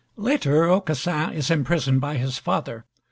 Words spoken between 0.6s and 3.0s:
Aucassin is imprisoned by his father.